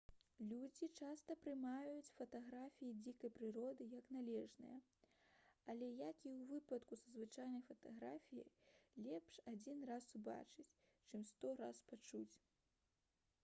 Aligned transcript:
людзі 0.51 0.87
часта 0.99 1.33
прымаюць 1.41 2.13
фатаграфіі 2.19 2.95
дзікай 3.07 3.31
прыроды 3.35 3.87
як 3.91 4.09
належнае 4.15 4.77
але 5.73 5.91
як 5.99 6.25
і 6.29 6.31
ў 6.31 6.47
выпадку 6.53 6.97
са 7.03 7.11
звычайнай 7.17 7.61
фатаграфіяй 7.69 8.49
лепш 9.11 9.39
адзін 9.55 9.87
раз 9.93 10.09
убачыць 10.23 10.69
чым 11.13 11.29
сто 11.35 11.53
раз 11.63 11.85
пачуць 11.95 12.35